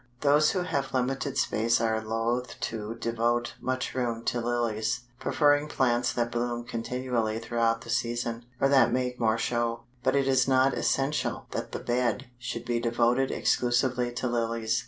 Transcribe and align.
Those 0.21 0.49
who 0.49 0.63
have 0.63 0.95
limited 0.95 1.37
space 1.37 1.79
are 1.79 2.01
loth 2.01 2.59
to 2.61 2.95
devote 2.95 3.53
much 3.61 3.93
room 3.93 4.23
to 4.25 4.41
Lilies, 4.41 5.01
preferring 5.19 5.67
plants 5.67 6.11
that 6.13 6.31
bloom 6.31 6.63
continually 6.63 7.37
throughout 7.37 7.81
the 7.81 7.91
season, 7.91 8.45
or 8.59 8.67
that 8.67 8.91
make 8.91 9.19
more 9.19 9.37
show. 9.37 9.83
But 10.01 10.15
it 10.15 10.27
is 10.27 10.47
not 10.47 10.73
essential 10.73 11.45
that 11.51 11.71
the 11.71 11.77
bed 11.77 12.31
should 12.39 12.65
be 12.65 12.79
devoted 12.79 13.29
exclusively 13.29 14.11
to 14.13 14.27
lilies. 14.27 14.79